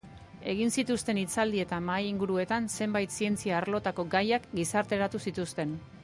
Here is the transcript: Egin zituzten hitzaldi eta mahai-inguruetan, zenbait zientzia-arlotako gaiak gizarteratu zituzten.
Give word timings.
Egin 0.51 0.71
zituzten 0.81 1.17
hitzaldi 1.23 1.59
eta 1.63 1.77
mahai-inguruetan, 1.89 2.69
zenbait 2.77 3.13
zientzia-arlotako 3.17 4.07
gaiak 4.15 4.47
gizarteratu 4.61 5.21
zituzten. 5.29 5.77